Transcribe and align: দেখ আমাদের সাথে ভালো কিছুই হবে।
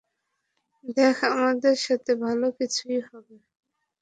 দেখ 0.97 1.17
আমাদের 1.31 1.75
সাথে 1.85 2.11
ভালো 2.23 2.47
কিছুই 2.57 2.99
হবে। 3.07 3.35